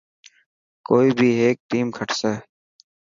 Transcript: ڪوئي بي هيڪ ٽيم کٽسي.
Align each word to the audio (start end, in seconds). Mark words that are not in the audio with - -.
ڪوئي 0.87 1.09
بي 1.17 1.29
هيڪ 1.41 1.57
ٽيم 1.69 1.87
کٽسي. 1.97 2.33